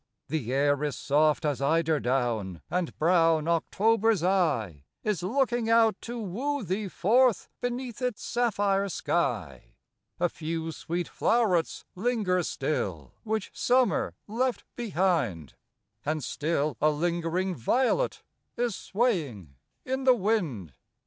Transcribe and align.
The 0.29 0.51
air 0.51 0.83
is 0.83 0.95
soft 0.95 1.45
as 1.45 1.61
eider 1.61 1.99
down; 1.99 2.63
And 2.71 2.97
brown 2.97 3.47
October's 3.47 4.23
eye 4.23 4.83
Is 5.03 5.21
looking 5.21 5.69
out 5.69 5.95
to 6.01 6.19
woo 6.19 6.63
thee 6.63 6.87
forth 6.87 7.49
Beneath 7.61 8.01
its 8.01 8.23
sapphire 8.23 8.89
sky. 8.89 9.75
AN 10.19 10.25
AUTUMN 10.25 10.25
INVITATION. 10.25 10.25
115 10.25 10.25
A 10.25 10.29
few 10.39 10.71
sweet 10.71 11.07
flow'rets 11.07 11.85
linger 11.93 12.41
still, 12.41 13.13
Which 13.23 13.51
Summer 13.53 14.15
left 14.27 14.63
behind; 14.75 15.53
And 16.03 16.23
still 16.23 16.77
a 16.81 16.89
lingering 16.89 17.53
violet 17.53 18.23
Is 18.57 18.75
swaying 18.75 19.53
in 19.85 20.05
the 20.05 20.15
wind. 20.15 20.73